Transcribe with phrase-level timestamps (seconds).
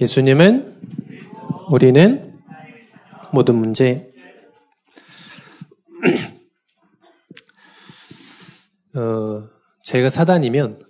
[0.00, 0.80] 예수님은
[1.70, 2.40] 우리는
[3.34, 4.10] 모든 문제.
[8.96, 9.46] 어,
[9.82, 10.80] 제가 사단이면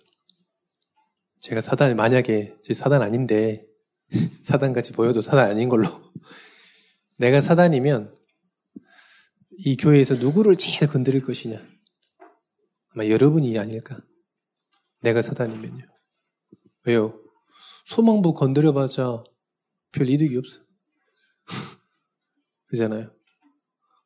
[1.41, 3.67] 제가 사단이 만약에 제 사단 아닌데
[4.45, 5.89] 사단같이 보여도 사단 아닌 걸로.
[7.19, 8.17] 내가 사단이면
[9.59, 11.61] 이 교회에서 누구를 제일 건드릴 것이냐?
[12.95, 13.99] 아마 여러분이 아닐까?
[15.01, 15.85] 내가 사단이면요.
[16.85, 17.30] 왜요?
[17.91, 19.25] 소망부 건드려봤자
[19.91, 20.61] 별 이득이 없어.
[22.69, 23.13] 그잖아요.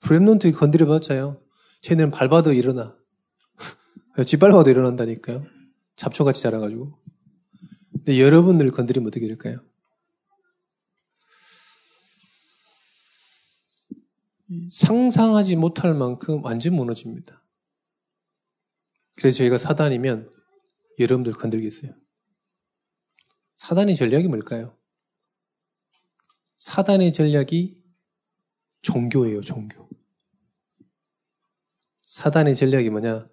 [0.01, 1.43] 브렘넌트 건드려봤자요.
[1.83, 2.97] 쟤네는 밟아도 일어나.
[4.25, 5.45] 짓밟아도 일어난다니까요.
[5.97, 6.99] 잡초같이 자라가지고.
[7.93, 9.63] 근데 여러분들 건드리면 어떻게 될까요?
[14.73, 17.45] 상상하지 못할 만큼 완전 무너집니다.
[19.17, 20.31] 그래서 저희가 사단이면
[20.99, 22.04] 여러분들 건들겠어요.
[23.57, 24.77] 사단의 전략이 뭘까요?
[26.57, 27.83] 사단의 전략이
[28.83, 29.89] 종교예요, 종교.
[32.03, 33.29] 사단의 전략이 뭐냐?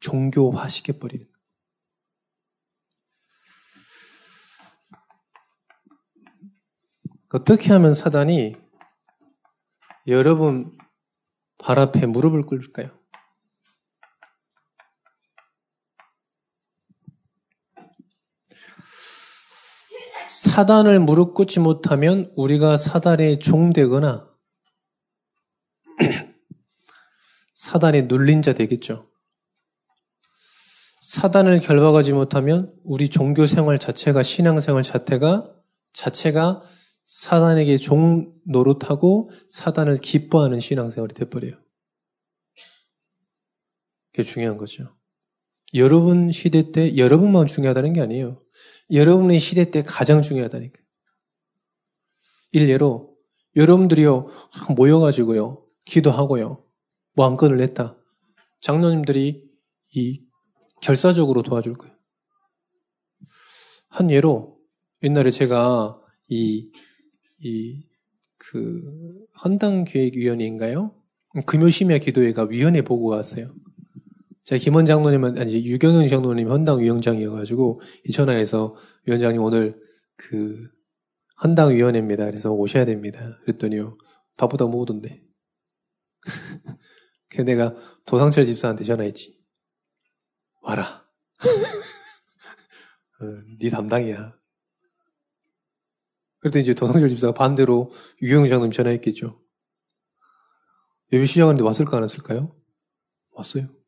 [0.00, 1.32] 종교화 시켜버리는 거.
[7.34, 8.56] 어떻게 하면 사단이
[10.06, 10.76] 여러분
[11.56, 13.01] 발 앞에 무릎을 꿇을까요?
[20.32, 24.26] 사단을 무릎 꿇지 못하면 우리가 사단의 종되거나
[27.54, 29.10] 사단의 눌린 자 되겠죠.
[31.02, 35.52] 사단을 결박하지 못하면 우리 종교 생활 자체가 신앙 생활 자체가
[35.92, 36.62] 자체가
[37.04, 41.56] 사단에게 종 노릇하고 사단을 기뻐하는 신앙 생활이 돼버려요.
[44.12, 44.96] 그게 중요한 거죠.
[45.74, 48.41] 여러분 시대 때 여러분만 중요하다는 게 아니에요.
[48.92, 50.78] 여러분의 시대 때 가장 중요하다니까.
[52.52, 53.16] 일례로
[53.56, 54.28] 여러분들이요
[54.76, 56.64] 모여가지고요 기도하고요
[57.14, 57.96] 뭐 안건을 냈다.
[58.60, 59.50] 장로님들이
[59.94, 60.22] 이
[60.80, 61.94] 결사적으로 도와줄 거예요.
[63.88, 64.58] 한 예로
[65.02, 66.70] 옛날에 제가 이
[67.44, 67.82] 이
[68.38, 68.82] 그
[69.44, 70.94] 헌당기획위원회인가요?
[71.46, 73.54] 금요심야 기도회가 위원회 보고 왔어요.
[74.44, 78.74] 제가 김원 장로님은 아니 유경영 장로님 헌당 위원장이어가지고 이 전화해서
[79.06, 79.80] 위원장님 오늘
[80.16, 80.68] 그
[81.42, 82.24] 헌당 위원회입니다.
[82.24, 83.38] 그래서 오셔야 됩니다.
[83.42, 83.96] 그랬더니요
[84.36, 85.22] 바보다 모으던데.
[87.28, 87.74] 그래서 내가
[88.06, 89.40] 도상철 집사한테 전화했지.
[90.62, 91.06] 와라.
[93.20, 93.24] 어,
[93.60, 94.36] 네 담당이야.
[96.40, 99.40] 그랬더니 이제 도상철 집사가 반대로 유경영 장로님 전화했겠죠.
[101.12, 102.56] 예배 시작하는데 왔을까 안 왔을까요?
[103.30, 103.81] 왔어요.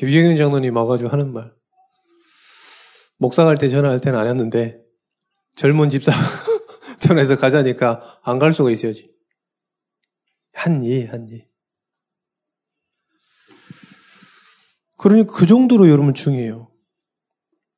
[0.00, 1.54] 유경현 장로님 와가지고 하는 말.
[3.18, 4.82] 목사 갈 때 전화할 때는 안 했는데
[5.54, 6.10] 젊은 집사
[7.00, 9.12] 전화해서 가자니까 안 갈 수가 있어야지.
[10.52, 11.48] 한예, 한예.
[14.98, 16.70] 그러니까 그 정도로 여러분 중요해요.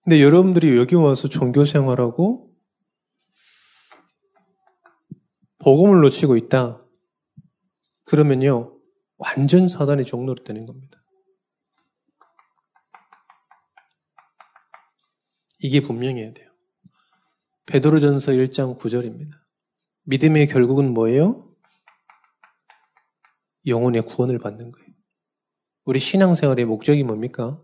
[0.04, 2.52] 근데 여러분들이 여기 와서 종교 생활하고
[5.58, 6.84] 복음을 놓치고 있다.
[8.04, 8.78] 그러면요,
[9.16, 10.95] 완전 사단의 종로로 되는 겁니다.
[15.66, 16.48] 이게 분명해야 돼요.
[17.66, 19.32] 베드로전서 1장 9절입니다.
[20.04, 21.52] 믿음의 결국은 뭐예요?
[23.66, 24.88] 영혼의 구원을 받는 거예요.
[25.84, 27.60] 우리 신앙생활의 목적이 뭡니까?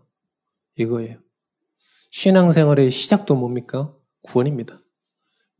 [0.75, 1.17] 이거예요.
[2.11, 3.95] 신앙생활의 시작도 뭡니까?
[4.23, 4.79] 구원입니다.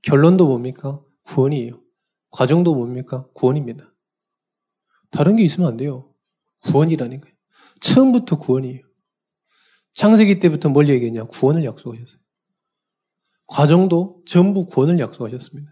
[0.01, 1.01] 결론도 뭡니까?
[1.23, 1.81] 구원이에요.
[2.29, 3.25] 과정도 뭡니까?
[3.33, 3.89] 구원입니다.
[5.11, 6.13] 다른 게 있으면 안 돼요.
[6.65, 7.35] 구원이라는 거예요.
[7.79, 8.81] 처음부터 구원이에요.
[9.93, 11.23] 창세기 때부터 뭘 얘기했냐?
[11.23, 12.22] 구원을 약속하셨어요.
[13.53, 15.71] 과정도 전부 구원을 약속하셨습니다.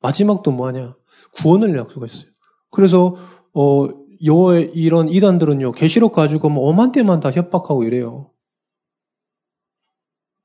[0.00, 0.96] 마지막도 뭐하냐?
[1.34, 2.30] 구원을 약속하셨어요.
[2.70, 3.16] 그래서
[3.52, 3.88] 어,
[4.24, 8.32] 요 이런 이단들은요 계시록 가지고 뭐 5만 대만 다 협박하고 이래요.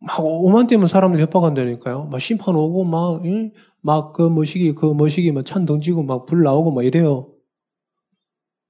[0.02, 2.06] 막 5만 대면 사람들 협박한다니까요.
[2.08, 2.84] 막 심판 오고
[3.82, 7.34] 막그 머시기 그 머시기 막 찬 던지고 막 불 나오고 막 이래요.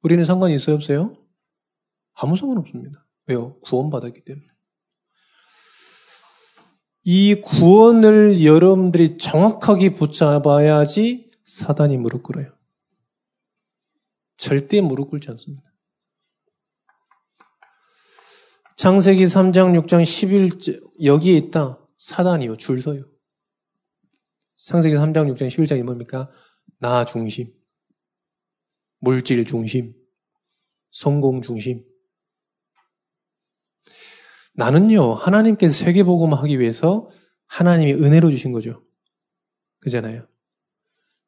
[0.04, 1.16] 우리는 상관이 있어요 없어요?
[2.14, 3.08] 아무 상관 없습니다.
[3.28, 3.60] 왜요?
[3.62, 4.51] 구원받았기 때문에.
[7.04, 12.56] 이 구원을 여러분들이 정확하게 붙잡아야지 사단이 무릎 꿇어요.
[14.38, 15.72] 절대 무릎 꿇지 않습니다.
[18.78, 21.78] 창세기 3장, 6장, 11절, 여기에 있다.
[21.98, 22.58] 사단이요.
[22.58, 23.04] 줄 서요.
[24.58, 26.32] 창세기 3장, 6장, 11장이 뭡니까?
[26.80, 27.54] 나 중심.
[29.00, 29.94] 물질 중심.
[30.90, 31.86] 성공 중심.
[34.54, 37.10] 나는요, 하나님께서 세계복음 하기 위해서
[37.48, 38.84] 하나님이 은혜로 주신 거죠.
[39.80, 40.28] 그잖아요.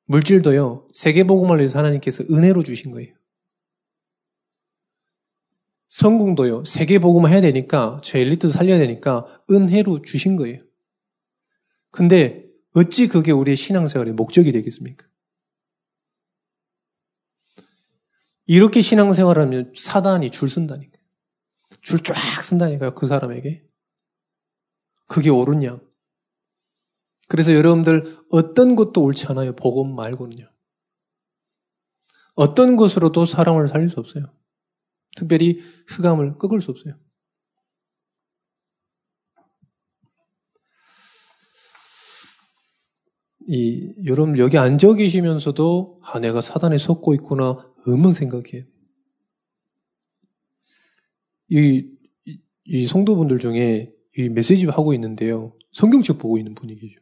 [0.05, 3.15] 물질도요, 세계복음을 위해서 하나님께서 은혜로 주신 거예요.
[5.87, 10.59] 성공도요, 세계복음을 해야 되니까, 저 엘리트도 살려야 되니까, 은혜로 주신 거예요.
[11.91, 15.07] 근데, 어찌 그게 우리의 신앙생활의 목적이 되겠습니까?
[18.45, 20.92] 이렇게 신앙생활하면 사단이 줄 쓴다니까요.
[21.83, 23.67] 줄 쫙 쓴다니까요, 그 사람에게.
[25.07, 25.81] 그게 옳은 양.
[27.27, 29.55] 그래서 여러분들 어떤 것도 옳지 않아요.
[29.55, 30.49] 복음 말고는요.
[32.35, 34.33] 어떤 것으로도 사람을 살릴 수 없어요.
[35.15, 36.95] 특별히 흑암을 꺾을 수 없어요.
[43.45, 48.72] 이 여러분 여기 앉아 계시면서도 아 내가 사단에 속고 있구나 의문 생각해.
[51.53, 51.87] 이,
[52.65, 55.55] 이 성도분들 중에 이 메시지 하고 있는데요.
[55.73, 56.99] 성경책 보고 있는 분이 계죠.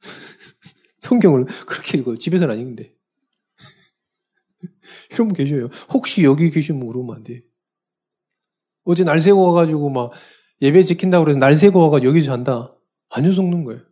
[1.00, 2.16] 성경을 그렇게 읽어요.
[2.16, 2.94] 집에서는 안 읽는데.
[5.10, 5.68] 이런 분 계셔요.
[5.90, 7.42] 혹시 여기 계시면 물으면 안 돼.
[8.84, 10.12] 어제 날 새고 와가지고 막
[10.60, 12.76] 예배 지킨다고 그래서 날 새고 와가지고 여기서 잔다.
[13.08, 13.82] 완전 속는 거예요.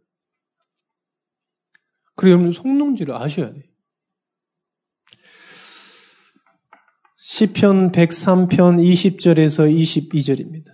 [2.16, 3.73] 그래, 여러분 속는지를 아셔야 돼.
[7.26, 10.66] 시편 103편 20절에서 22절입니다.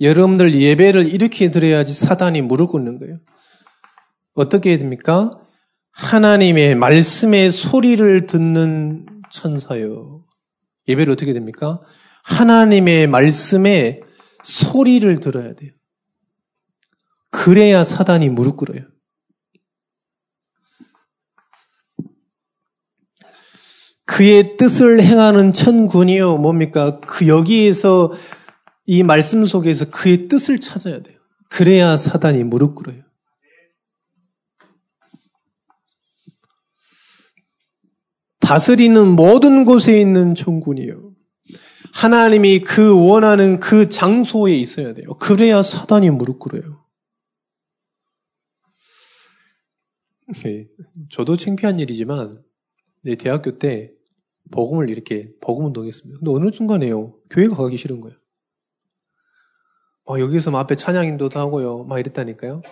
[0.00, 3.20] 여러분들 예배를 이렇게 드려야지 사단이 무릎 꿇는 거예요.
[4.34, 5.30] 어떻게 해야 됩니까?
[5.92, 10.24] 하나님의 말씀의 소리를 듣는 천사요.
[10.88, 11.80] 예배를 어떻게 됩니까?
[12.24, 14.02] 하나님의 말씀의
[14.42, 15.70] 소리를 들어야 돼요.
[17.30, 18.82] 그래야 사단이 무릎 꿇어요.
[24.06, 26.38] 그의 뜻을 행하는 천군이요.
[26.38, 27.00] 뭡니까?
[27.00, 28.12] 그 여기에서
[28.86, 31.18] 이 말씀 속에서 그의 뜻을 찾아야 돼요.
[31.48, 33.02] 그래야 사단이 무릎 꿇어요.
[38.40, 41.14] 다스리는 모든 곳에 있는 천군이요.
[41.94, 45.14] 하나님이 그 원하는 그 장소에 있어야 돼요.
[45.16, 46.84] 그래야 사단이 무릎 꿇어요.
[50.42, 50.66] 네,
[51.10, 52.42] 저도 창피한 일이지만
[53.04, 53.92] 네, 대학교 때
[54.50, 56.18] 복음을 이렇게 복음 운동했습니다.
[56.18, 57.18] 근데 어느 순간에요.
[57.30, 58.16] 교회가 가기 싫은 거예요.
[60.06, 61.84] 막 여기서 막 앞에 찬양 인도도 하고요.
[61.84, 62.62] 막 이랬다니까요.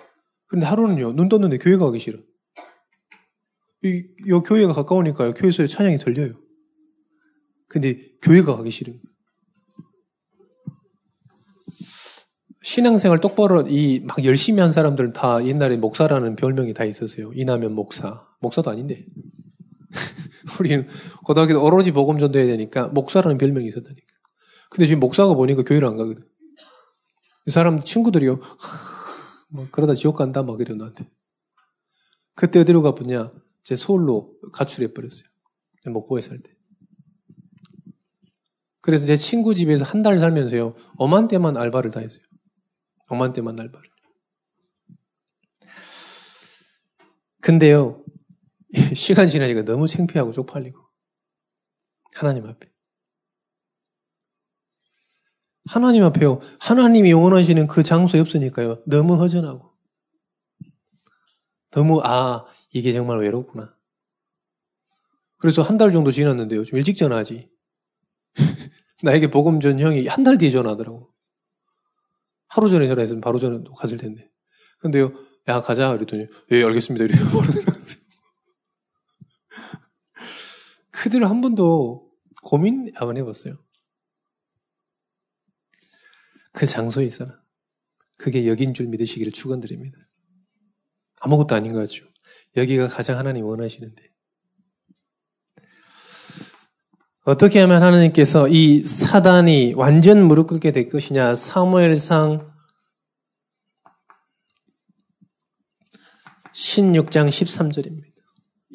[0.46, 1.12] 근데 하루는요.
[1.12, 2.18] 눈 떴는데 교회가 가기 싫어.
[3.84, 3.88] 이,
[4.26, 5.34] 이 교회가 가까우니까요.
[5.34, 6.34] 교회에서 찬양이 들려요.
[7.68, 9.02] 근데 교회가 가기 싫은 거예요.
[12.62, 17.32] 신앙생활 똑바로 이 막 열심히 한 사람들은 다 옛날에 목사라는 별명이 다 있었어요.
[17.34, 18.26] 이나면 목사.
[18.40, 19.04] 목사도 아닌데.
[20.60, 20.88] 우리는
[21.24, 24.06] 고등학교 때 오로지 복음 전도해야 되니까 목사라는 별명이 있었다니까.
[24.70, 26.24] 근데 지금 목사가 보니까 교회를 안 가거든.
[27.46, 28.40] 이 사람 친구들이요.
[29.50, 31.08] 뭐 그러다 지옥 간다 막 이래 나한테.
[32.34, 33.32] 그때 어디로 가보냐?
[33.62, 35.26] 제 서울로 가출해 버렸어요.
[35.86, 36.50] 목포에 살 때.
[38.80, 40.74] 그래서 제 친구 집에서 한 달 살면서요.
[40.96, 42.22] 엄한 때만 알바를 다 했어요.
[43.08, 43.88] 엄한 때만 알바를.
[47.40, 48.01] 근데요.
[48.94, 50.78] 시간 지나니까 너무 창피하고 쪽팔리고.
[52.14, 52.70] 하나님 앞에.
[55.66, 56.40] 하나님 앞에요.
[56.60, 58.82] 하나님이 원하시는 그 장소에 없으니까요.
[58.86, 59.70] 너무 허전하고.
[61.70, 63.74] 너무, 아, 이게 정말 외롭구나.
[65.38, 66.64] 그래서 한 달 정도 지났는데요.
[66.64, 67.50] 좀 일찍 전화하지.
[69.02, 71.12] 나에게 복음 전 형이 한 달 뒤에 전화하더라고.
[72.48, 74.30] 하루 전에 전화했으면 바로 전화 갔을 텐데.
[74.80, 75.12] 근데요,
[75.48, 75.92] 야, 가자.
[75.92, 77.04] 그랬더니, 예, 알겠습니다.
[77.06, 78.01] 이렇게 바로 들어갔어요.
[81.02, 82.12] 그들 한 번도
[82.44, 83.56] 고민 안 해봤어요.
[86.52, 87.42] 그 장소에 있어라.
[88.16, 89.98] 그게 여긴 줄 믿으시기를 축원드립니다.
[91.18, 92.06] 아무것도 아닌 것 같죠.
[92.56, 94.12] 여기가 가장 하나님 원하시는데.
[97.24, 101.34] 어떻게 하면 하나님께서 이 사단이 완전 무릎 꿇게 될 것이냐?
[101.34, 102.52] 사무엘상
[106.52, 108.11] 16장 13절입니다.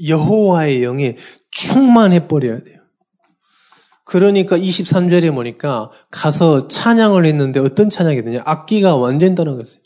[0.06, 1.16] 여호와의 영에
[1.52, 2.78] 충만해 버려야 돼요.
[4.06, 8.42] 그러니까 23절에 보니까 가서 찬양을 했는데 어떤 찬양이 되냐?
[8.46, 9.82] 악기가 완전 떠나갔어요.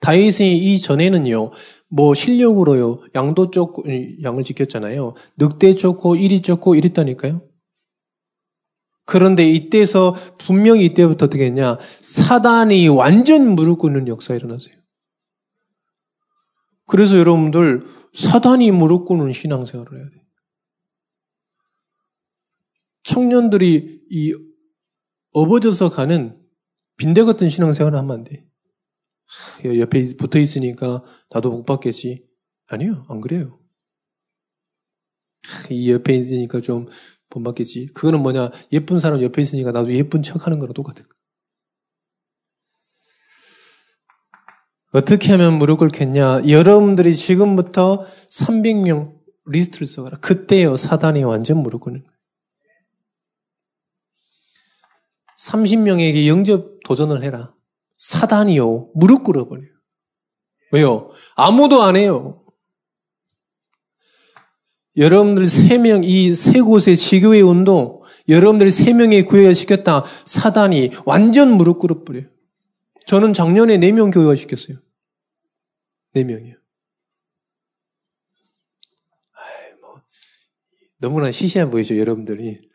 [0.00, 1.50] 다윗이 이 전에는요,
[1.88, 3.84] 뭐 실력으로요, 양도 쫓고,
[4.22, 5.14] 양을 지켰잖아요.
[5.38, 7.42] 늑대 쫓고, 이리 쫓고 이랬다니까요.
[9.06, 11.78] 그런데 이때서 분명히 이때부터 어떻게 했냐?
[12.00, 14.74] 사단이 완전 무릎 꿇는 역사가 일어났어요.
[16.86, 17.82] 그래서 여러분들
[18.14, 20.22] 사단이 무릎 꿇는 신앙생활을 해야 돼요.
[23.02, 24.34] 청년들이 이
[25.32, 26.40] 업어져서 가는
[26.96, 28.46] 빈대 같은 신앙생활을 하면 안 돼.
[29.64, 32.26] 옆에 붙어 있으니까 나도 복 받겠지.
[32.66, 33.60] 아니요, 안 그래요.
[35.70, 36.88] 이 옆에 있으니까 좀
[37.34, 37.86] 본 받겠지.
[37.86, 41.16] 그거는 뭐냐, 예쁜 사람 옆에 있으니까 나도 예쁜 척 하는 거랑 똑같은 거.
[44.94, 46.42] 어떻게 하면 무릎 꿇겠냐?
[46.48, 49.12] 여러분들이 지금부터 300명
[49.46, 50.18] 리스트를 써가라.
[50.18, 52.14] 그때요, 사단이 완전 무릎 꿇는 거예요.
[55.36, 57.52] 30명에게 영접 도전을 해라.
[57.96, 59.66] 사단이요, 무릎 꿇어버려요.
[60.70, 61.10] 왜요?
[61.34, 62.44] 아무도 안 해요.
[64.96, 70.04] 여러분들 세 명, 이 세 곳의 지교의 운동, 여러분들 세 명의 교회가 시켰다.
[70.24, 72.26] 사단이 완전 무릎 꿇어버려요.
[73.06, 74.78] 저는 작년에 네 명 교회가 시켰어요.
[76.14, 76.54] 네 명이요.
[79.32, 80.00] 아이, 뭐,
[80.98, 82.70] 너무나 시시해 보이죠, 여러분들이.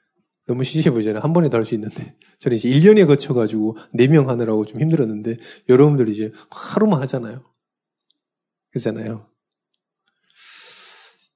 [0.46, 1.22] 너무 시시해 보이잖아요.
[1.22, 2.17] 한 번에 다 할 수 있는데.
[2.39, 5.38] 저는 이제 1년에 거쳐가지고 4명 하느라고 좀 힘들었는데,
[5.69, 7.46] 여러분들 이제 하루만 하잖아요.
[8.72, 9.29] 그잖아요.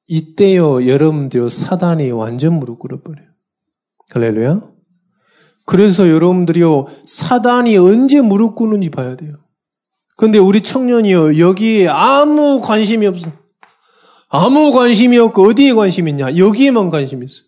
[0.07, 3.29] 이때요, 여러분들 사단이 완전 무릎 꿇어버려요.
[4.09, 4.73] 할렐루야.
[5.65, 9.42] 그래서 여러분들이요, 사단이 언제 무릎 꿇는지 봐야 돼요.
[10.17, 13.31] 근데 우리 청년이요, 여기에 아무 관심이 없어.
[14.29, 16.37] 아무 관심이 없고, 어디에 관심 있냐?
[16.37, 17.43] 여기에만 관심이 있어.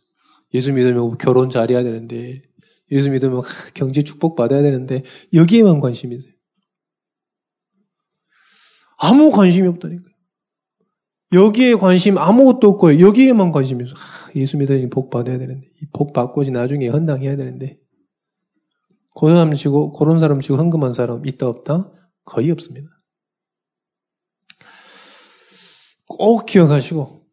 [0.53, 2.41] 예수 믿으면 결혼 잘해야 되는데,
[2.91, 3.41] 예수 믿으면
[3.73, 5.03] 경제 축복 받아야 되는데,
[5.33, 6.33] 여기에만 관심이 있어요.
[8.97, 10.15] 아무 관심이 없다니까요.
[11.33, 13.93] 여기에 관심 아무것도 없고 여기에만 관심이 있어.
[13.93, 17.77] 아, 예수 믿으니 복 받아야 되는데 복 받고지 나중에 헌당해야 되는데
[19.19, 21.91] 사람 치고 그런 사람 치고 헌금한 사람 있다 없다
[22.25, 22.89] 거의 없습니다.
[26.07, 27.25] 꼭 기억하시고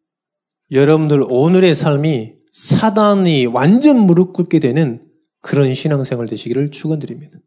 [0.71, 7.37] 여러분들 오늘의 삶이 사단이 완전 무릎 꿇게 되는 그런 신앙생활 되시기를 축원드립니다.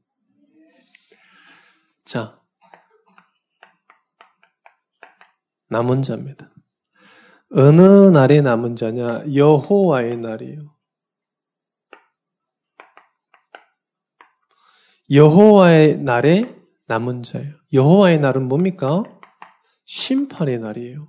[2.05, 2.41] 자,
[5.69, 6.53] 남은 자입니다.
[7.53, 9.35] 어느 날의 남은 자냐?
[9.35, 10.76] 여호와의 날이에요.
[15.11, 16.55] 여호와의 날에
[16.88, 17.52] 남은 자예요.
[17.73, 19.02] 여호와의 날은 뭡니까?
[19.87, 21.09] 심판의 날이에요.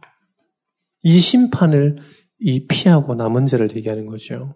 [1.04, 1.98] 이 심판을
[2.40, 4.56] 이 피하고 남은 자를 얘기하는 거죠.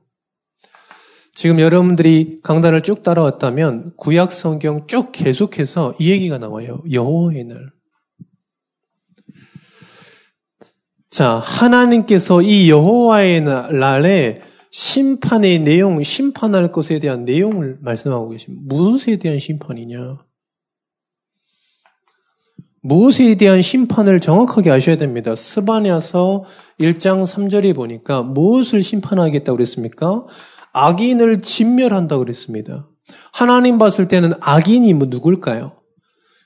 [1.34, 6.82] 지금 여러분들이 강단을 쭉 따라왔다면 구약 성경 쭉 계속해서 이 얘기가 나와요.
[6.92, 7.72] 여호와의 날.
[11.10, 18.63] 자, 하나님께서 이 여호와의 날에 심판의 내용, 심판할 것에 대한 내용을 말씀하고 계십니다.
[18.66, 20.20] 무엇에 대한 심판이냐?
[22.82, 25.36] 무엇에 대한 심판을 정확하게 아셔야 됩니다.
[25.36, 26.44] 스바냐서
[26.80, 30.26] 1장 3절에 보니까 무엇을 심판하겠다고 그랬습니까?
[30.74, 32.88] 악인을 진멸한다고 그랬습니다.
[33.34, 35.78] 하나님 봤을 때는 악인이 뭐 누굴까요?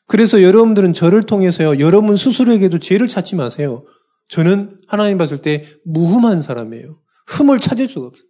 [0.08, 3.86] 그래서 여러분들은 저를 통해서요, 여러분 스스로에게도 죄를 찾지 마세요.
[4.27, 6.98] 저는 하나님 봤을 때 무흠한 사람이에요.
[7.27, 8.25] 흠을 찾을 수가 없어요.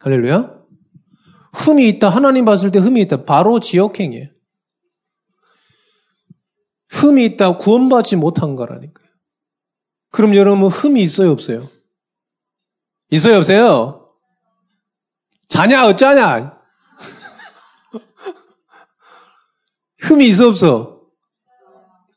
[0.00, 0.52] 할렐루야?
[1.52, 2.08] 흠이 있다.
[2.08, 3.24] 하나님 봤을 때 흠이 있다.
[3.24, 4.26] 바로 지역행이에요.
[6.90, 7.58] 흠이 있다.
[7.58, 9.06] 구원받지 못한 거라니까요.
[10.10, 11.30] 그럼 여러분 흠이 있어요?
[11.32, 11.68] 없어요?
[13.10, 13.36] 있어요?
[13.36, 14.14] 없어요?
[15.48, 15.86] 자냐?
[15.86, 16.58] 어쩌냐?
[20.00, 20.48] 흠이 있어?
[20.48, 20.96] 없어?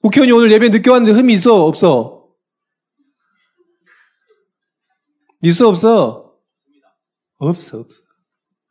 [0.02, 1.66] 국회의원이 오늘 예배 늦게 왔는데 흠이 있어?
[1.66, 2.28] 없어?
[5.42, 6.34] 있어 없어?
[7.38, 8.02] 없어 없어.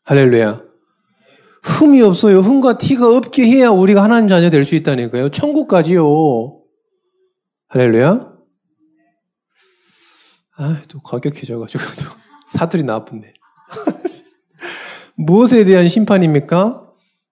[0.05, 0.68] 할렐루야.
[1.69, 2.41] 흠이 없어요.
[2.41, 5.31] 흠과 티가 없게 해야 우리가 하나님 자녀 될 수 있다니까요.
[5.31, 6.61] 천국 까지요.
[7.69, 8.33] 할렐루야.
[10.57, 12.07] 아, 또 과격해져가지고 또
[12.51, 13.33] 사투리 나쁜데.
[15.17, 16.85] 무엇에 대한 심판입니까?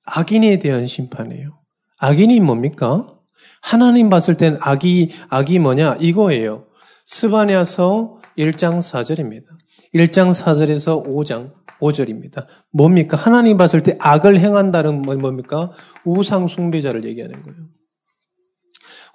[0.05, 1.59] 악인에 대한 심판이에요.
[1.99, 3.13] 악인이 뭡니까?
[3.63, 5.97] 하나님 봤을 땐 악이 악이 뭐냐?
[6.01, 6.67] 이거예요.
[7.07, 9.47] 스바냐서 1장 4절입니다.
[9.95, 12.47] 1장 4절에서 5장 5절입니다.
[12.73, 13.17] 뭡니까?
[13.17, 15.73] 하나님 봤을 때 악을 행한다는 뭡니까?
[16.05, 17.59] 우상 숭배자를 얘기하는 거예요.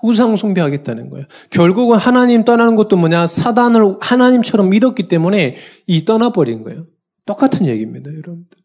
[0.03, 1.25] 우상 숭배하겠다는 거예요.
[1.49, 3.27] 결국은 하나님 떠나는 것도 뭐냐?
[3.27, 6.87] 사단을 하나님처럼 믿었기 때문에 이 떠나버린 거예요.
[7.25, 8.57] 똑같은 얘기입니다, 여러분들.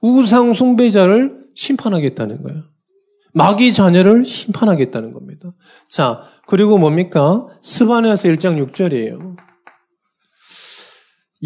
[0.00, 2.62] 우상 숭배자를 심판하겠다는 거예요.
[3.32, 5.52] 마귀 자녀를 심판하겠다는 겁니다.
[5.88, 7.46] 자, 그리고 뭡니까?
[7.62, 9.36] 스바냐서 1장 6절이에요.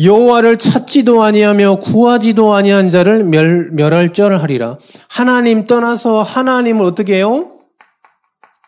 [0.02, 4.78] 여호와를 찾지도 아니하며 구하지도 아니한 자를 멸, 멸할 절 하리라.
[5.08, 7.50] 하나님 떠나서 하나님을 어떻게 해요?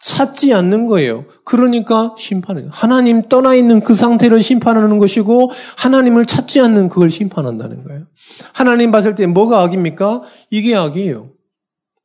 [0.00, 1.24] 찾지 않는 거예요.
[1.44, 2.68] 그러니까 심판해요.
[2.70, 8.04] 하나님 떠나 있는 그 상태를 심판하는 것이고 하나님을 찾지 않는 그걸 심판한다는 거예요.
[8.52, 10.22] 하나님 봤을 때 뭐가 악입니까?
[10.50, 11.30] 이게 악이에요.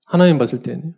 [0.05, 0.95] 하나님 봤을 때는.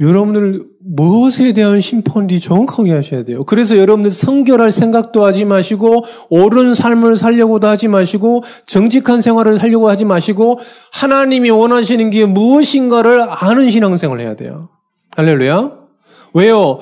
[0.00, 3.44] 여러분들 무엇에 대한 심판인지 정확하게 하셔야 돼요.
[3.44, 10.04] 그래서 여러분들 성결할 생각도 하지 마시고 옳은 삶을 살려고도 하지 마시고 정직한 생활을 살려고 하지
[10.04, 10.60] 마시고
[10.92, 14.68] 하나님이 원하시는 게 무엇인가를 아는 신앙생활을 해야 돼요.
[15.16, 15.72] 할렐루야.
[16.34, 16.78] 왜요?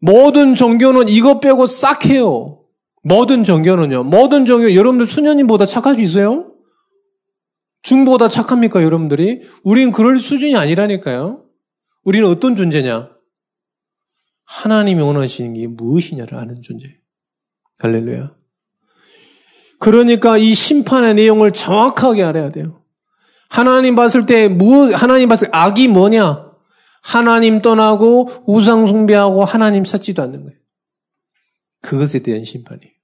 [0.00, 2.60] 모든 종교는 이것 빼고 싹 해요.
[3.02, 4.04] 모든 종교는요.
[4.04, 6.46] 모든 종교 여러분들 수녀님보다 착할 수 있어요?
[7.82, 9.42] 중보다 착합니까, 여러분들이?
[9.62, 11.43] 우린 그럴 수준이 아니라니까요.
[12.04, 13.10] 우리는 어떤 존재냐?
[14.44, 16.98] 하나님이 원하시는 게 무엇이냐를 아는 존재.
[17.78, 18.34] 할렐루야.
[19.80, 22.82] 그러니까 이 심판의 내용을 정확하게 알아야 돼요.
[23.48, 26.52] 하나님 봤을 때, 무, 하나님 봤을 때 악이 뭐냐?
[27.02, 30.58] 하나님 떠나고 우상 숭배하고 하나님 찾지도 않는 거예요.
[31.82, 32.94] 그것에 대한 심판이에요.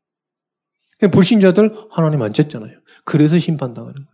[1.12, 2.80] 불신자들 하나님 안 찾잖아요.
[3.04, 4.08] 그래서 심판당하는 거예요.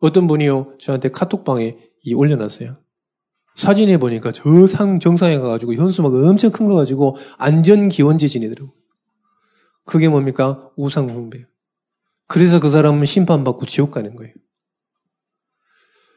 [0.00, 2.78] 어떤 분이요, 저한테 카톡방에 이 올려놨어요.
[3.56, 8.72] 사진에 보니까 저 상 정상에 가가지고 현수막 엄청 큰 거 가지고 안전 기원제 지내더라고.
[9.84, 10.70] 그게 뭡니까?
[10.76, 11.46] 우상 숭배.
[12.28, 14.34] 그래서 그 사람은 심판받고 지옥 가는 거예요.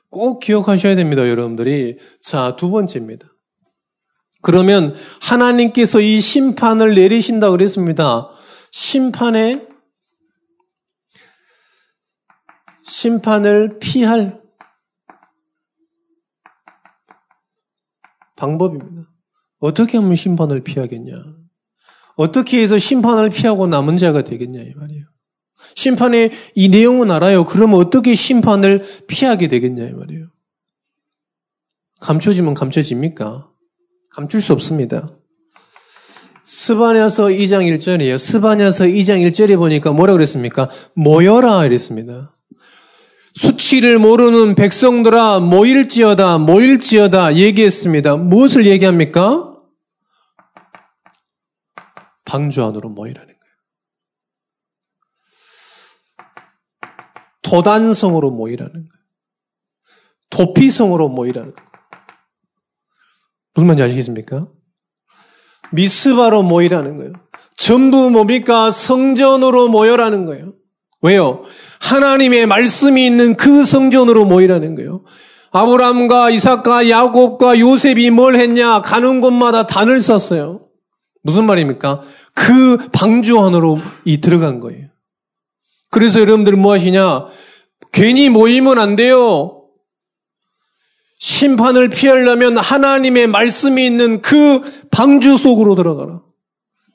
[0.09, 1.97] 꼭 기억하셔야 됩니다, 여러분들이.
[2.21, 3.27] 자, 두 번째입니다.
[4.41, 8.29] 그러면 하나님께서 이 심판을 내리신다 그랬습니다.
[8.71, 9.67] 심판에
[12.83, 14.38] 심판을 피할
[18.39, 19.09] 방법입니다.
[19.59, 21.13] 어떻게 하면 심판을 피하겠냐?
[22.15, 25.05] 어떻게 해서 심판을 피하고 남은 자가 되겠냐 이 말이에요.
[25.75, 27.45] 심판의 이 내용은 알아요.
[27.45, 30.27] 그러면 어떻게 심판을 피하게 되겠냐 이 말이에요.
[31.99, 33.49] 감춰지면 감춰집니까?
[34.09, 35.15] 감출 수 없습니다.
[36.45, 38.17] 스바냐서 2장 1절이에요.
[38.17, 40.69] 스바냐서 2장 1절에 보니까 뭐라 그랬습니까?
[40.95, 42.35] 모여라 이랬습니다.
[43.39, 48.17] 수치를 모르는 백성들아 모일지어다 모일지어다 얘기했습니다.
[48.17, 49.55] 무엇을 얘기합니까?
[52.25, 53.39] 방주 안으로 모이라는 거예요.
[57.43, 58.89] 도단성으로 모이라는 거예요.
[60.31, 61.69] 도피성으로 모이라는 거예요.
[63.53, 64.49] 무슨 말인지 아시겠습니까?
[65.71, 67.13] 미스바로 모이라는 거예요.
[67.55, 68.69] 전부 뭡니까?
[68.69, 70.51] 성전으로 모여라는 거예요.
[71.01, 71.45] 왜요?
[71.79, 75.03] 하나님의 말씀이 있는 그 성전으로 모이라는 거예요.
[75.51, 78.81] 아브람과 이삭과 야곱과 요셉이 뭘 했냐?
[78.81, 80.67] 가는 곳마다 단을 썼어요.
[81.23, 82.03] 무슨 말입니까?
[82.33, 84.87] 그 방주 안으로 이 들어간 거예요.
[85.89, 87.27] 그래서 여러분들 뭐 하시냐?
[87.91, 89.63] 괜히 모이면 안 돼요.
[91.17, 94.61] 심판을 피하려면 하나님의 말씀이 있는 그
[94.91, 96.21] 방주 속으로 들어가라.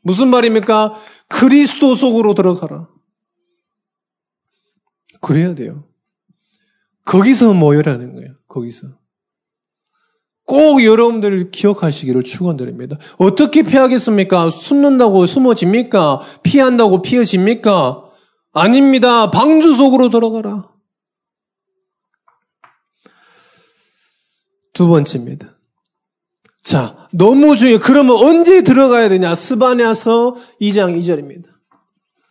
[0.02, 0.94] 무슨 말입니까?
[1.28, 2.88] 그리스도 속으로 들어가라.
[5.24, 5.88] 그래야 돼요.
[7.06, 8.34] 거기서 모여라는 거예요.
[8.46, 8.88] 거기서.
[10.44, 12.98] 꼭 여러분들 기억하시기를 축원드립니다.
[13.16, 14.50] 어떻게 피하겠습니까?
[14.50, 16.20] 숨는다고 숨어집니까?
[16.42, 18.04] 피한다고 피어집니까?
[18.52, 19.30] 아닙니다.
[19.30, 20.70] 방주 속으로 들어가라.
[24.74, 25.58] 두 번째입니다.
[26.62, 27.78] 자, 너무 중요해요.
[27.80, 29.34] 그러면 언제 들어가야 되냐?
[29.34, 31.46] 스바냐서 2장 2절입니다.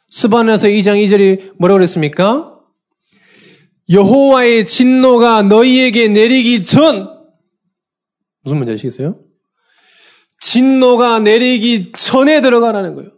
[0.10, 2.53] 스바냐서 2장 2절이 뭐라고 그랬습니까?
[3.90, 7.10] 여호와의 진노가 너희에게 내리기 전
[8.44, 9.20] 무슨 문제 아시겠어요?
[10.40, 13.12] 진노가 내리기 전에 들어가라는 거예요.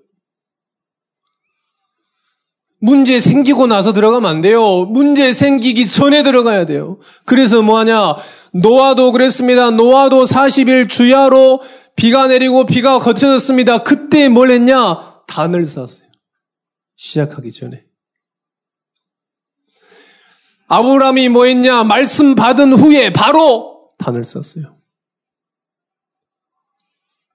[2.80, 4.86] 문제 생기고 나서 들어가면 안 돼요.
[4.86, 7.00] 문제 생기기 전에 들어가야 돼요.
[7.26, 8.16] 그래서 뭐하냐?
[8.54, 9.72] 노아도 그랬습니다.
[9.72, 11.62] 노아도 40일 주야로
[11.96, 13.80] 비가 내리고 비가 거쳐졌습니다.
[13.80, 15.24] 그때 뭘 했냐?
[15.28, 16.06] 단을 쌌어요.
[16.96, 17.86] 시작하기 전에.
[20.68, 21.84] 아브라함이 뭐 했냐?
[21.84, 24.78] 말씀 받은 후에 바로 단을 썼어요.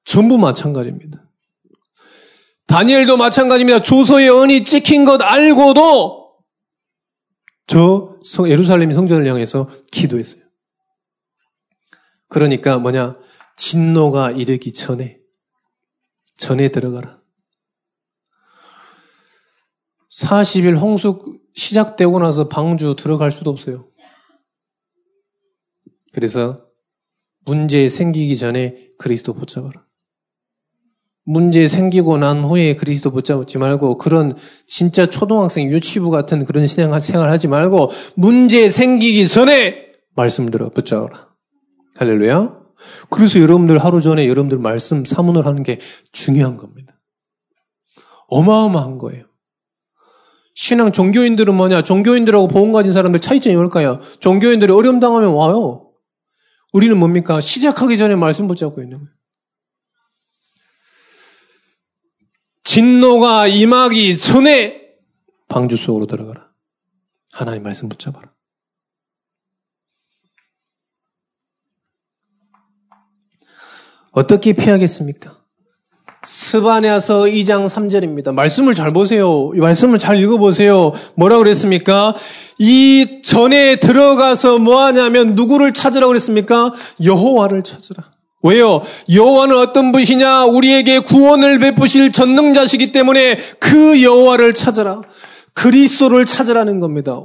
[0.05, 1.25] 전부 마찬가지입니다.
[2.66, 3.83] 다니엘도 마찬가지입니다.
[3.83, 6.38] 조소의 언이 찍힌 것 알고도
[7.66, 10.43] 저 예루살렘 성전을 향해서 기도했어요.
[12.29, 13.16] 그러니까 뭐냐?
[13.57, 15.19] 진노가 이르기 전에
[16.37, 17.21] 전에 들어가라.
[20.11, 23.89] 40일 홍수 시작되고 나서 방주 들어갈 수도 없어요.
[26.13, 26.63] 그래서
[27.45, 29.85] 문제 생기기 전에 그리스도 붙잡아라.
[31.25, 34.37] 문제 생기고 난 후에 그리스도 붙잡지 말고 그런
[34.67, 39.87] 진짜 초등학생 유치부 같은 그런 신앙 생활 하지 말고 문제 생기기 전에
[40.17, 41.29] 말씀 들어 붙잡아라.
[41.97, 42.59] 할렐루야.
[43.11, 45.79] 그래서 여러분들 하루 전에 여러분들 말씀 사문을 하는 게
[46.13, 47.01] 중요한 겁니다.
[48.29, 49.30] 어마어마한 거예요.
[50.61, 51.81] 신앙 종교인들은 뭐냐?
[51.81, 53.99] 종교인들하고 보험 가진 사람들 차이점이 뭘까요?
[54.20, 55.90] 종교인들이 어려움 당하면 와요.
[56.75, 57.40] 우리는 뭡니까?
[57.40, 59.11] 시작하기 전에 말씀 붙잡고 있는 거예요.
[62.62, 64.83] 진노가 임하기 전에
[65.49, 66.51] 방주 속으로 들어가라.
[67.33, 68.31] 하나님 말씀 붙잡아라.
[74.11, 75.39] 어떻게 피하겠습니까?
[76.23, 78.35] 스바냐서 2장 3절입니다.
[78.35, 79.51] 말씀을 잘 보세요.
[79.55, 80.93] 이 말씀을 잘 읽어보세요.
[81.15, 82.15] 뭐라 그랬습니까?
[82.59, 86.73] 이 전에 들어가서 뭐 하냐면 누구를 찾으라 그랬습니까?
[87.03, 88.05] 여호와를 찾으라.
[88.43, 88.83] 왜요?
[89.13, 90.45] 여호와는 어떤 분이냐?
[90.45, 95.01] 우리에게 구원을 베푸실 전능자시기 때문에 그 여호와를 찾으라.
[95.55, 97.23] 그리스도를 찾으라는 겁니다.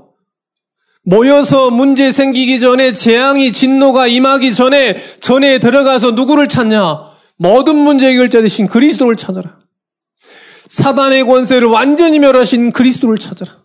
[1.03, 7.04] 모여서 문제 생기기 전에 재앙이 진노가 임하기 전에 전에 들어가서 누구를 찾냐?
[7.37, 9.59] 모든 문제 해결자 되신 그리스도를 찾아라.
[10.67, 13.63] 사단의 권세를 완전히 멸하신 그리스도를 찾아라.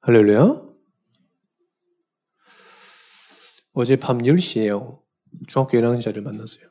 [0.00, 0.62] 할렐루야.
[3.72, 5.02] 어제 밤 10시에요.
[5.46, 6.70] 중학교 1학년자를 만났어요.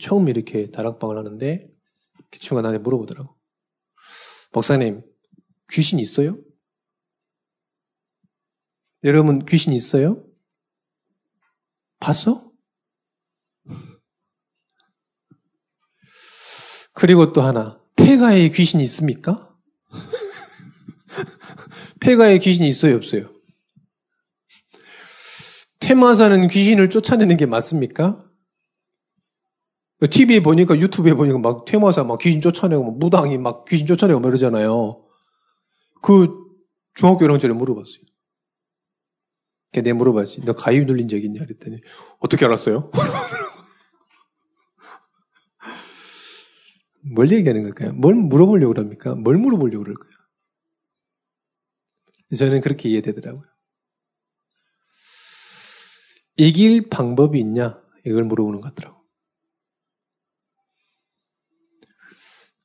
[0.00, 1.64] 처음 이렇게 다락방을 하는데
[2.30, 3.36] 그 친구가 나한테 물어보더라고.
[4.52, 5.02] 목사님,
[5.70, 6.38] 귀신 있어요?
[9.04, 10.24] 여러분 귀신 있어요?
[12.00, 12.45] 봤어?
[16.96, 19.54] 그리고 또 하나, 폐가에 귀신이 있습니까?
[22.00, 23.28] 폐가에 귀신이 있어요, 없어요?
[25.78, 28.24] 테마사는 귀신을 쫓아내는 게 맞습니까?
[30.10, 34.30] TV에 보니까, 유튜브에 보니까 막 테마사 막 귀신 쫓아내고, 막 무당이 막 귀신 쫓아내고 막
[34.30, 35.04] 이러잖아요.
[36.02, 36.34] 그
[36.94, 38.00] 중학교 1학년에 물어봤어요.
[39.82, 40.46] 내 물어봤지.
[40.46, 41.44] 너 가위 눌린 적 있냐?
[41.44, 41.82] 그랬더니,
[42.20, 42.90] 어떻게 알았어요?
[47.14, 47.92] 뭘 얘기하는 걸까요?
[47.92, 49.14] 뭘 물어보려고 그럽니까?
[49.14, 50.12] 뭘 물어보려고 그럴까요?
[52.36, 53.44] 저는 그렇게 이해되더라고요.
[56.36, 57.80] 이길 방법이 있냐?
[58.04, 59.04] 이걸 물어보는 것 같더라고요.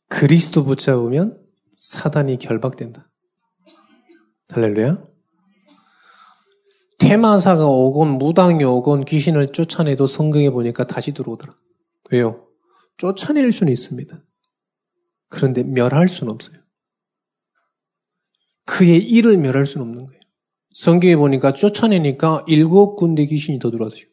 [0.08, 1.42] 그리스도 붙잡으면
[1.76, 3.10] 사단이 결박된다.
[4.50, 5.08] 할렐루야.
[7.00, 11.56] 테마사가 오건 무당이 오건 귀신을 쫓아내도 성경에 보니까 다시 들어오더라.
[12.12, 12.48] 왜요?
[12.98, 14.22] 쫓아낼 수는 있습니다.
[15.32, 16.60] 그런데 멸할 수는 없어요.
[18.66, 20.22] 그의 일을 멸할 수는 없는 거예요.
[20.72, 24.06] 성경에 보니까 쫓아내니까 일곱 군데 귀신이 더 들어왔어요.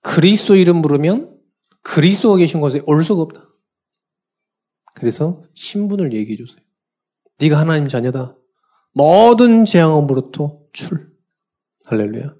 [0.00, 1.38] 그리스도 이름 부르면
[1.82, 3.48] 그리스도가 계신 곳에 올 수가 없다.
[4.94, 6.60] 그래서 신분을 얘기해 주세요.
[7.38, 8.36] 네가 하나님 자녀다.
[8.92, 11.14] 모든 재앙으로부터 출.
[11.84, 12.34] 할렐루야.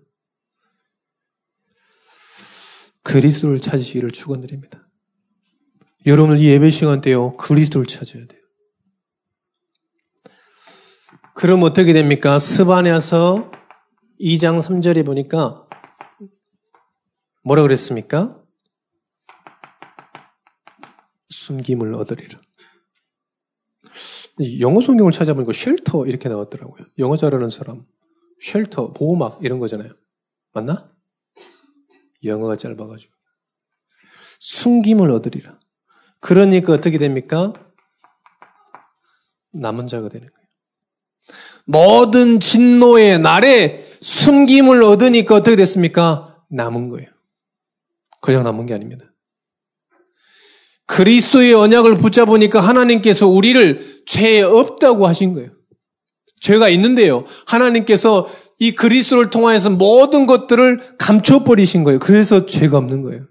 [3.02, 4.83] 그리스도를 찾으시기를 축원드립니다.
[6.06, 8.40] 여러분을 이 예배 시간 때요, 그리스도를 찾아야 돼요.
[11.34, 12.38] 그럼 어떻게 됩니까?
[12.38, 13.50] 스바냐서
[14.20, 15.66] 2장 3절에 보니까
[17.42, 18.40] 뭐라 그랬습니까?
[21.28, 22.40] 숨김을 얻으리라.
[24.60, 26.86] 영어 성경을 찾아보니까 쉘터 이렇게 나왔더라고요.
[26.98, 27.84] 영어 잘하는 사람.
[28.40, 29.92] 쉘터, 보호막 이런 거잖아요.
[30.52, 30.92] 맞나?
[32.22, 33.12] 영어가 짧아가지고.
[34.40, 35.58] 숨김을 얻으리라.
[36.24, 37.52] 그러니까 어떻게 됩니까?
[39.52, 40.48] 남은 자가 되는 거예요.
[41.66, 46.42] 모든 진노의 날에 숨김을 얻으니까 어떻게 됐습니까?
[46.48, 47.10] 남은 거예요.
[48.22, 49.04] 그냥 남은 게 아닙니다.
[50.86, 55.50] 그리스도의 언약을 붙잡으니까 하나님께서 우리를 죄 없다고 하신 거예요.
[56.40, 57.26] 죄가 있는데요.
[57.44, 58.26] 하나님께서
[58.58, 61.98] 이 그리스도를 통하여서 모든 것들을 감춰버리신 거예요.
[61.98, 63.26] 그래서 죄가 없는 거예요.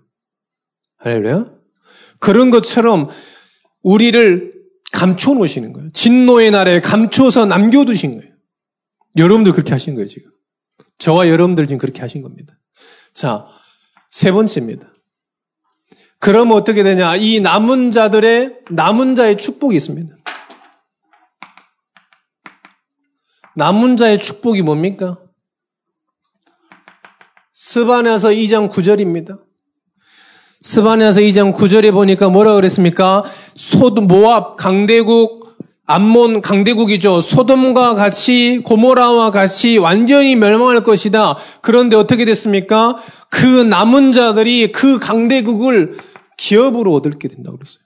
[0.98, 1.53] 할렐루야.
[2.24, 3.10] 그런 것처럼
[3.82, 4.54] 우리를
[4.94, 5.92] 감춰 놓으시는 거예요.
[5.92, 8.34] 진노의 날에 감춰서 남겨두신 거예요.
[9.18, 10.32] 여러분들 그렇게 하신 거예요, 지금.
[11.00, 12.58] 저와 여러분들 지금 그렇게 하신 겁니다.
[13.14, 13.46] 자,
[14.10, 14.88] 세 번째입니다.
[16.20, 17.18] 그럼 어떻게 되냐?
[17.18, 20.16] 이 남은 자들의, 남은 자의 축복이 있습니다.
[23.58, 25.20] 남은 자의 축복이 뭡니까?
[27.52, 29.44] 스바냐서 2장 9절입니다.
[30.64, 33.26] 스바냐서 2장 9절에 보니까 뭐라 그랬습니까?
[33.54, 35.44] 소돔 모압 강대국
[35.86, 37.20] 암몬 강대국이죠.
[37.20, 41.36] 소돔과 같이 고모라와 같이 완전히 멸망할 것이다.
[41.62, 42.96] 그런데 어떻게 됐습니까?
[43.30, 45.98] 그 남은 자들이 그 강대국을
[46.38, 47.84] 기업으로 얻게 된다고 그랬어요.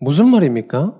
[0.00, 0.94] 무슨 말입니까?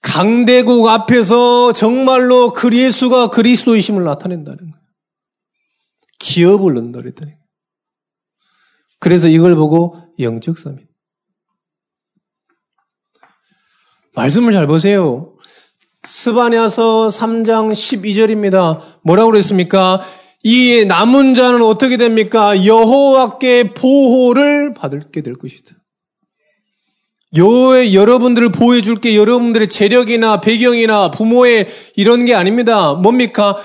[0.00, 4.77] 강대국 앞에서 정말로 그리스가 그리스도이심을 나타낸다는 거예요.
[6.18, 7.32] 기업을 넣는다 그랬더니.
[8.98, 10.86] 그래서 이걸 보고 영적 서밋.
[14.14, 15.36] 말씀을 잘 보세요.
[16.02, 18.80] 스바냐서 3장 12절입니다.
[19.02, 20.00] 뭐라고 그랬습니까?
[20.42, 22.64] 이 남은 자는 어떻게 됩니까?
[22.64, 25.74] 여호와께 보호를 받게 될 것이다.
[27.36, 32.94] 여, 여러분들을 보호해 줄게 여러분들의 재력이나 배경이나 부모의 이런 게 아닙니다.
[32.94, 33.56] 뭡니까?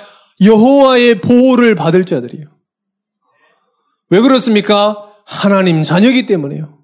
[0.43, 2.47] 여호와의 보호를 받을 자들이에요.
[4.09, 5.09] 왜 그렇습니까?
[5.25, 6.77] 하나님 자녀이기 때문에요.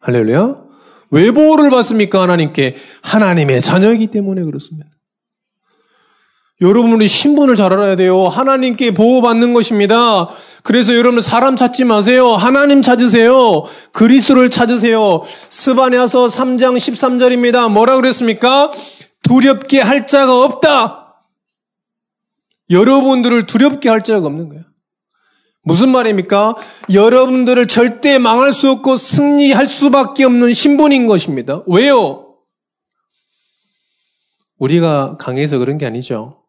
[0.00, 0.56] 할렐루야.
[1.10, 2.22] 왜 보호를 받습니까?
[2.22, 4.88] 하나님께 하나님의 자녀이기 때문에 그렇습니다.
[6.60, 8.28] 여러분이 신분을 잘 알아야 돼요.
[8.28, 10.28] 하나님께 보호받는 것입니다.
[10.62, 12.32] 그래서 여러분 사람 찾지 마세요.
[12.34, 13.64] 하나님 찾으세요.
[13.92, 15.22] 그리스도를 찾으세요.
[15.48, 17.72] 스바냐서 3장 13절입니다.
[17.72, 18.70] 뭐라 그랬습니까?
[19.22, 21.09] 두렵게 할 자가 없다.
[22.70, 24.64] 여러분들을 두렵게 할 자가 없는 거예요.
[25.62, 26.54] 무슨 말입니까?
[26.92, 31.62] 여러분들을 절대 망할 수 없고 승리할 수밖에 없는 신분인 것입니다.
[31.66, 32.36] 왜요?
[34.58, 36.44] 우리가 강해서 그런 게 아니죠.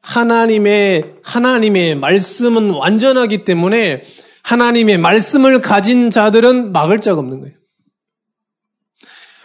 [0.00, 4.02] 하나님의, 하나님의 말씀은 완전하기 때문에
[4.42, 7.56] 하나님의 말씀을 가진 자들은 막을 자가 없는 거예요.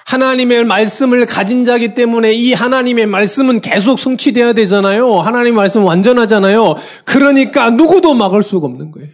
[0.08, 5.20] 하나님의 말씀을 가진 자기 때문에 이 하나님의 말씀은 계속 성취돼야 되잖아요.
[5.20, 6.76] 하나님의 말씀은 완전하잖아요.
[7.04, 9.10] 그러니까 누구도 막을 수가 없는 거예요.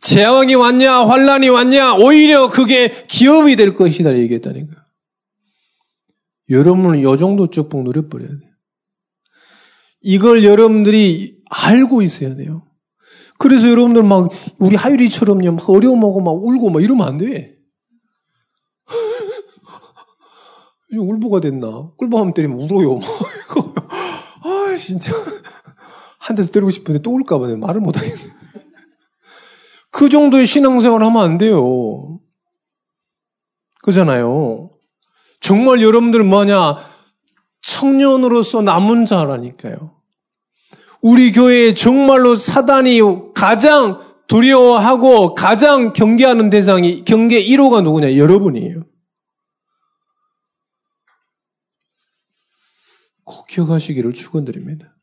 [0.00, 4.80] 재앙이 왔냐, 환란이 왔냐, 오히려 그게 기업이 될 것이다 얘기했다는 거예요.
[6.48, 8.50] 여러분은 요 정도 축복 누려버려야 돼요.
[10.00, 12.64] 이걸 여러분들이 알고 있어야 돼요.
[13.38, 17.55] 그래서 여러분들 막 우리 하율이처럼요, 막 어려움하고 막 울고 막 이러면 안 돼.
[20.92, 21.90] 울보가 됐나?
[21.96, 23.00] 꿀밤 때리면 울어요.
[24.42, 25.12] 아, 진짜.
[26.18, 28.16] 한 대서 때리고 싶은데 또 울까봐 말을 못하겠네.
[29.90, 32.18] 그 정도의 신앙생활 하면 안 돼요.
[33.82, 34.70] 그잖아요.
[35.40, 36.78] 정말 여러분들 뭐냐?
[37.62, 39.92] 청년으로서 남은 자라니까요.
[41.00, 43.00] 우리 교회에 정말로 사단이
[43.34, 48.16] 가장 두려워하고 가장 경계하는 대상이 경계 1호가 누구냐?
[48.16, 48.82] 여러분이에요.
[53.26, 54.96] 꼭 기억하시기를 축원드립니다.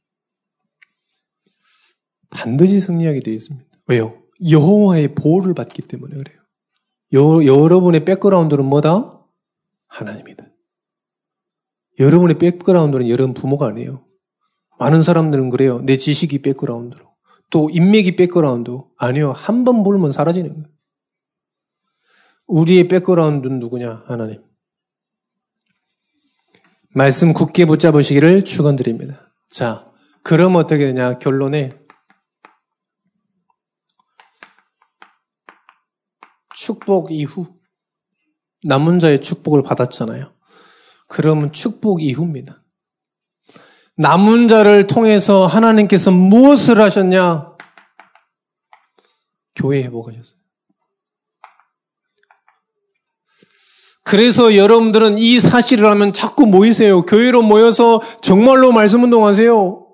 [2.30, 3.70] 반드시 승리하게 되어 있습니다.
[3.88, 4.24] 왜요?
[4.50, 6.40] 여호와의 보호를 받기 때문에 그래요.
[7.14, 9.24] 여, 여러분의 백그라운드는 뭐다?
[9.88, 10.46] 하나님이다.
[12.00, 14.08] 여러분의 백그라운드는 여러분 부모가 아니에요.
[14.80, 15.82] 많은 사람들은 그래요.
[15.82, 17.14] 내 지식이 백그라운드로.
[17.52, 18.80] 또 인맥이 백그라운드.
[18.98, 19.32] 아니요.
[19.34, 20.68] 한번 불면 사라지는 거예요.
[22.48, 24.06] 우리의 백그라운드는 누구냐?
[24.08, 24.44] 하나님.
[26.96, 29.34] 말씀 굳게 붙잡으시기를 축원드립니다.
[29.50, 29.92] 자,
[30.24, 31.18] 그럼 어떻게 되냐?
[31.18, 31.78] 결론에
[36.56, 37.60] 축복 이후
[38.64, 40.34] 남은 자의 축복을 받았잖아요.
[41.08, 42.64] 그러면 축복 이후입니다.
[43.98, 47.54] 남은 자를 통해서 하나님께서 무엇을 하셨냐?
[49.56, 50.43] 교회 회복하셨어요.
[54.04, 57.04] 그래서 여러분들은 이 사실을 하면 자꾸 모이세요.
[57.04, 59.88] 교회로 모여서 정말로 말씀 운동하세요.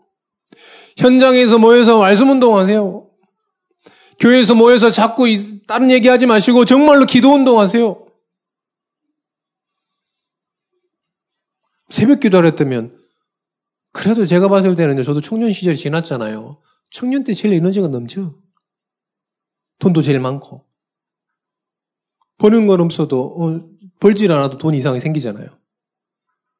[0.97, 3.07] 현장에서 모여서 말씀 운동하세요.
[4.19, 5.25] 교회에서 모여서 자꾸
[5.67, 8.05] 다른 얘기하지 마시고 정말로 기도 운동하세요.
[11.89, 12.99] 새벽 기도를 했다면
[13.91, 16.61] 그래도 제가 봤을 때는 저도 청년 시절이 지났잖아요.
[16.91, 18.35] 청년 때 제일 에너지가 넘쳐.
[19.79, 20.65] 돈도 제일 많고.
[22.37, 23.59] 버는 건 없어도, 어,
[23.99, 25.57] 벌질 않아도 돈 이상이 생기잖아요.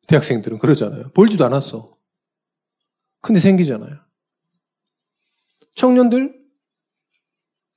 [0.08, 1.12] 대학생들은 그러잖아요.
[1.12, 1.98] 벌지도 않았어.
[3.22, 3.98] 근데 생기잖아요.
[5.76, 6.38] 청년들,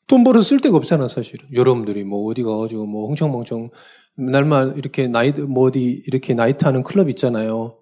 [0.06, 1.48] 돈 벌어 쓸 데가 없잖아, 사실은.
[1.52, 3.70] 여러분들이 뭐 어디 가가지고 뭐 흥청망청,
[4.16, 7.78] 날만 이렇게 나이, 뭐 어디 이렇게 나이트 하는 클럽 있잖아요.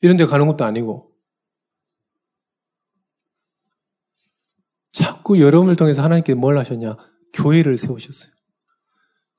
[0.00, 1.12] 이런 데 가는 것도 아니고.
[4.92, 6.96] 자꾸 여러분을 통해서 하나님께 뭘 하셨냐?
[7.34, 8.32] 교회를 세우셨어요.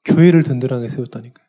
[0.05, 1.48] 교회를 든든하게 세웠다니까요.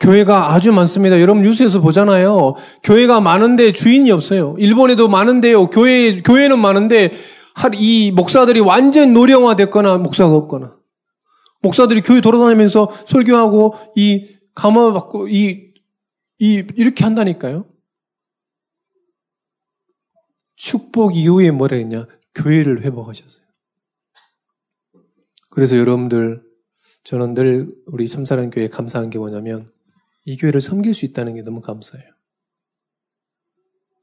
[0.00, 1.20] 교회가 아주 많습니다.
[1.20, 2.54] 여러분 뉴스에서 보잖아요.
[2.82, 4.54] 교회가 많은데 주인이 없어요.
[4.58, 5.70] 일본에도 많은데요.
[5.70, 7.10] 교회 교회는 많은데
[7.74, 10.76] 이 목사들이 완전 노령화됐거나 목사가 없거나
[11.62, 15.68] 목사들이 교회 돌아다니면서 설교하고 이 감화 받고 이
[16.38, 17.66] 이, 이렇게 한다니까요.
[20.54, 22.06] 축복 이후에 뭐라 했냐?
[22.34, 23.44] 교회를 회복하셨어요.
[25.50, 26.42] 그래서 여러분들,
[27.04, 29.68] 저는 늘 우리 참사랑 교회 감사한 게 뭐냐면,
[30.28, 32.06] 이 교회를 섬길 수 있다는 게 너무 감사해요.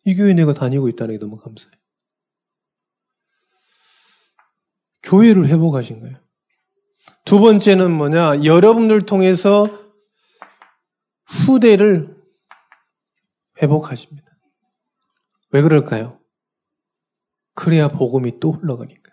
[0.06, 1.78] 이 교회 내가 다니고 있다는 게 너무 감사해요.
[5.04, 6.18] 교회를 회복하신 거예요.
[7.26, 8.44] 두 번째는 뭐냐?
[8.44, 9.68] 여러분들 통해서
[11.28, 12.18] 후대를
[13.62, 14.28] 회복하십니다.
[15.52, 16.20] 왜 그럴까요?
[17.54, 19.12] 그래야 복음이 또 흘러가니까.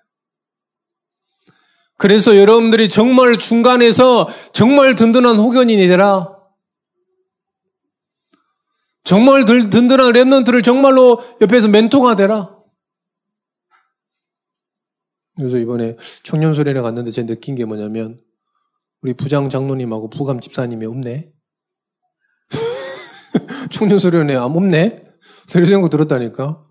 [1.99, 6.42] 그래서 여러분들이 정말 중간에서 정말 든든한 후견인이 되라.
[9.05, 12.57] 정말 든든한 랩런트를 정말로 옆에서 멘토가 되라.
[15.37, 18.21] 그래서 이번에 청년소련에 갔는데 제가 느낀 게 뭐냐면
[19.01, 21.33] 우리 부장 장로님하고 부감 집사님이 없네.
[23.73, 24.97] 청년소련에 안 없네.
[25.55, 26.65] 이런 생각 들었다니까.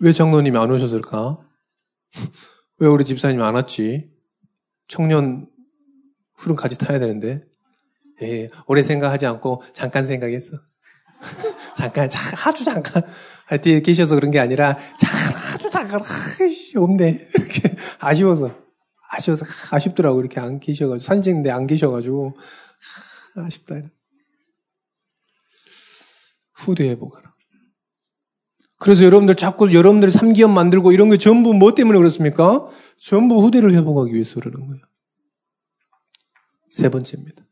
[0.00, 1.38] 왜 장로님이 안 오셨을까?
[2.78, 4.10] 왜 우리 집사님 안 왔지?
[4.88, 5.48] 청년
[6.36, 7.44] 흐름 같이 타야 되는데.
[8.22, 10.58] 예, 오래 생각하지 않고 잠깐 생각했어.
[11.76, 12.08] 잠깐,
[12.44, 13.02] 아주 잠깐.
[13.62, 16.00] 뒤에 계셔서 그런 게 아니라, 잠깐, 아주 잠깐,
[16.40, 17.28] 아이씨, 없네.
[17.34, 18.54] 이렇게 아쉬워서.
[19.10, 20.20] 아쉬워서, 아쉽더라고.
[20.20, 21.06] 이렇게 안 계셔가지고.
[21.06, 22.36] 산책인데 안 계셔가지고.
[23.36, 23.76] 아쉽다.
[26.54, 27.34] 후대 회복하라.
[28.78, 32.68] 그래서 여러분들 자꾸 여러분들이 삼기업 만들고 이런 게 전부 뭐 때문에 그렇습니까?
[32.98, 34.82] 전부 후대를 회복하기 위해서 그러는 거예요.
[36.70, 37.44] 세 번째입니다.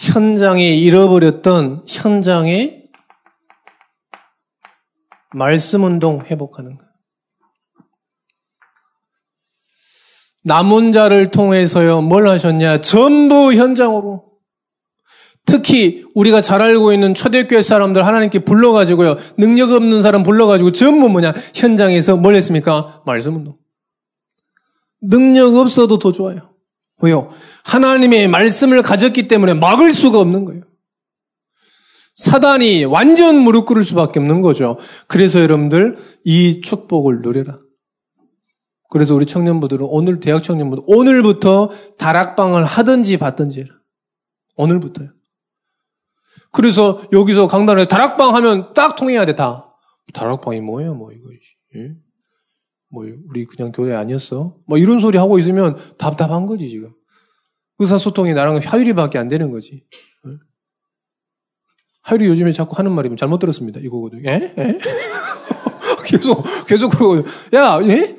[0.00, 2.88] 현장에 잃어버렸던 현장의
[5.34, 6.90] 말씀 운동 회복하는 거예요.
[10.42, 12.80] 남은 자를 통해서요, 뭘 하셨냐?
[12.80, 14.30] 전부 현장으로.
[15.44, 21.34] 특히 우리가 잘 알고 있는 초대교회 사람들 하나님께 불러가지고요, 능력 없는 사람 불러가지고 전부 뭐냐?
[21.54, 23.02] 현장에서 뭘 했습니까?
[23.04, 23.58] 말씀 운동.
[25.02, 26.49] 능력 없어도 더 좋아요.
[27.02, 27.30] 왜요?
[27.64, 30.62] 하나님의 말씀을 가졌기 때문에 막을 수가 없는 거예요.
[32.14, 34.78] 사단이 완전 무릎 꿇을 수밖에 없는 거죠.
[35.06, 37.58] 그래서 여러분들 이 축복을 누려라.
[38.90, 43.70] 그래서 우리 청년부들은 오늘 대학 청년부들 오늘부터 다락방을 하든지 받든지 해라.
[44.56, 45.08] 오늘부터요.
[46.52, 49.74] 그래서 여기서 강단에 다락방 하면 딱 통해야 돼 다.
[50.12, 51.28] 다락방이 뭐예요, 뭐 이거.
[51.76, 51.94] 예?
[52.90, 54.56] 뭐 우리 그냥 교회 아니었어?
[54.66, 56.92] 뭐 이런 소리 하고 있으면 답답한 거지 지금.
[57.78, 59.84] 의사소통이 나랑 하율이밖에 안 되는 거지.
[60.26, 60.30] 예?
[62.02, 63.80] 하율이 요즘에 자꾸 하는 말이 잘못 들었습니다.
[63.80, 64.24] 이거거든.
[64.26, 64.52] 예?
[64.58, 64.78] 예?
[66.04, 67.24] 계속 계속 그러고
[67.54, 68.16] 야, 예?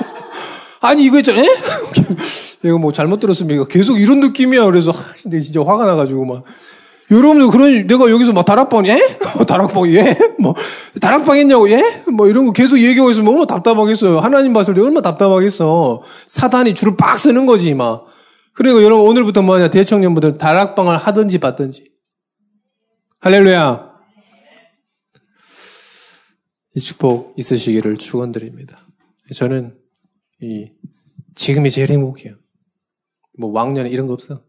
[0.80, 1.40] 아니 이거 있잖아.
[1.40, 1.48] 예?
[2.62, 3.64] 이거 뭐 잘못 들었습니다.
[3.64, 4.64] 계속 이런 느낌이야.
[4.66, 6.44] 그래서 근데 진짜 화가 나가지고 막
[7.10, 8.98] 여러분들 그런 내가 여기서 막 다락방 예?
[9.46, 10.16] 다락방 예?
[10.38, 10.54] 뭐
[11.00, 12.02] 다락방 했냐고 예?
[12.10, 14.20] 뭐 이런 거 계속 얘기하고 있으면 얼마나 답답하겠어요.
[14.20, 16.02] 하나님 봤을 때 얼마나 답답하겠어.
[16.26, 18.06] 사단이 줄을 빡 쓰는 거지 막.
[18.54, 21.92] 그리고 여러분 오늘부터 뭐냐 대청년분들 다락방을 하든지 받든지.
[23.20, 23.92] 할렐루야.
[26.76, 28.78] 이 축복 있으시기를 축원드립니다.
[29.34, 29.76] 저는
[30.40, 30.70] 이
[31.34, 32.34] 지금이 제일 행복해요.
[33.38, 34.42] 뭐 왕년에 이런 거 없어.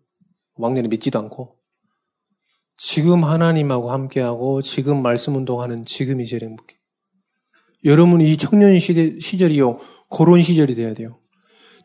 [0.56, 1.55] 왕년에 믿지도 않고
[2.78, 6.76] 지금 하나님하고 함께하고 지금 말씀 운동하는 지금이 제일 행복해.
[7.86, 11.20] 여러분 이 청년 시대 시절이요 그런 시절이 돼야 돼요.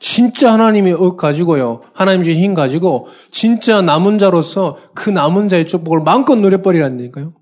[0.00, 6.00] 진짜 하나님의 억 가지고요 하나님 주신 힘 가지고 진짜 남은 자로서 그 남은 자의 축복을
[6.00, 7.34] 마음껏 누려버리라니까요.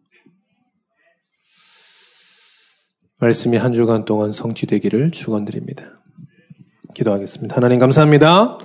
[3.20, 5.84] 말씀이 한 주간 동안 성취되기를 축원드립니다.
[6.94, 7.56] 기도하겠습니다.
[7.56, 8.58] 하나님 감사합니다.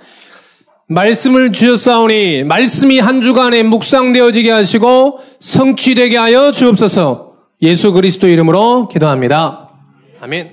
[0.87, 7.33] 말씀을 주셨사오니 말씀이 한 주간에 묵상되어지게 하시고 성취되게 하여 주옵소서.
[7.61, 9.69] 예수 그리스도 이름으로 기도합니다.
[10.21, 10.51] 아멘.